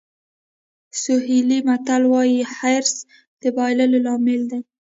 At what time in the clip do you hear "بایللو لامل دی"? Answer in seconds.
3.55-4.59